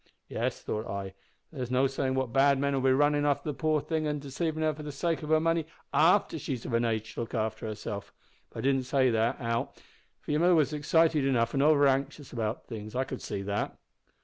[0.31, 1.13] `Yes,' thought I, `an'
[1.51, 4.77] there's no sayin' what bad men'll be runnin' after the poor thing an' deceivin' of
[4.77, 7.67] her for the sake of her money after she's of an age to look after
[7.67, 8.11] herself,'
[8.49, 9.79] but I didn't say that out,
[10.19, 13.77] for your mother was excited enough and over anxious about things, I could see that.